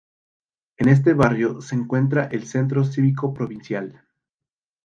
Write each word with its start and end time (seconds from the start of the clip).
En 0.77 0.89
este 0.89 1.13
barrio 1.13 1.61
se 1.61 1.75
encuentra 1.75 2.25
el 2.25 2.47
Centro 2.47 2.83
Cívico 2.83 3.35
Provincial. 3.35 4.01